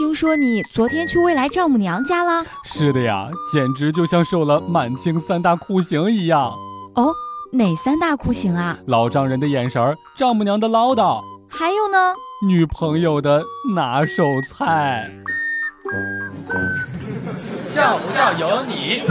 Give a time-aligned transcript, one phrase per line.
[0.00, 2.42] 听说你昨天去未来丈母娘家了？
[2.64, 6.54] 是的呀，简直就像受了满清三大酷刑一样。
[6.94, 7.12] 哦，
[7.52, 8.78] 哪三大酷刑啊？
[8.86, 12.14] 老丈人的眼神儿，丈母娘的唠叨，还有呢？
[12.48, 13.44] 女朋友的
[13.74, 15.10] 拿手菜。
[17.66, 19.02] 笑不笑由你。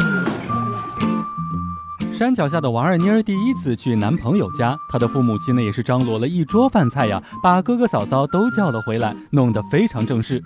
[2.20, 10.42] 山脚下的王二妮儿第一次去男朋友家，她的父母亲呢也是张罗了一桌饭菜呀，把哥哥嫂嫂都叫了回来，弄得非常正式。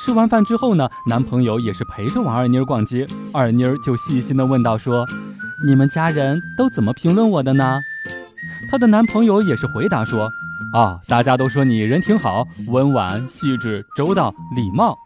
[0.00, 5.06] 吃完饭之后呢，男朋友也是陪着王二妮儿逛街，二妮儿就细心的问道说
[5.66, 7.78] ：“你们家人都怎么评论我的呢？”
[8.72, 10.30] 她的男朋友也是回答说
[10.72, 14.96] ：“啊，大家都说你人挺好，温婉、细致、周到、礼貌。”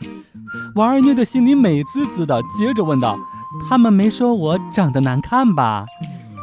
[0.77, 3.19] 王二妮的心里美滋滋的，接着问道
[3.69, 5.85] ：“他们没说我长得难看吧？”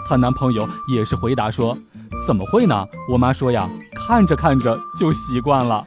[0.09, 1.77] 她男朋友也是回答说
[2.25, 2.83] ：“怎么会呢？
[3.07, 5.85] 我妈说呀，看着看着就习惯了。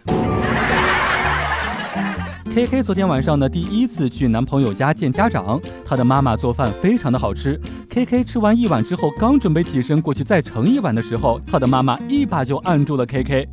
[2.55, 7.61] ”K K 昨天晚上呢，第一次去男朋友家见家长，她的妈妈做饭非常的好吃。
[7.91, 13.49] K K 吃完一碗之后，刚准备起身过去再盛一碗的时候，她的妈妈一把就按住了 K K。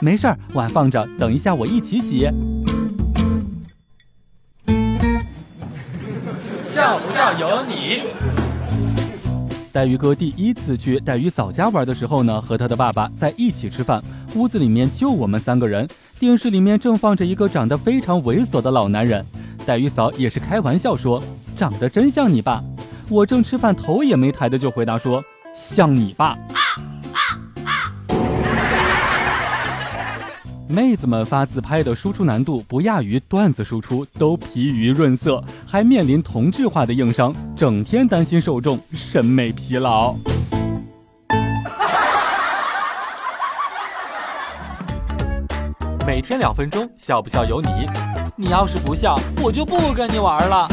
[0.00, 2.30] 没事儿，碗放着，等一下我一起洗。
[6.64, 8.43] 笑不笑由你。
[9.74, 14.00] 黛玉哥第一次去黛玉嫂家玩的时候呢，和他的爸爸在一起吃饭，
[14.36, 15.84] 屋子里面就我们三个人，
[16.16, 19.26] 电视里面正放着一个长得非常猥琐的老男人。
[19.66, 21.20] 黛玉嫂也是开玩笑说
[21.58, 22.62] ：“长得真像你爸。”
[23.10, 25.20] 我正吃饭，头也没抬的就回答说
[25.52, 26.38] ：“像你爸。”
[30.66, 40.14] 妹子们发自拍的输出难度不亚于段子输出，都疲于润色，还面临同质化的硬伤，整天担心受众审美疲劳。
[46.06, 47.68] 每天两分钟，笑不笑由你。
[48.36, 50.66] 你要是不笑，我就不跟你玩了。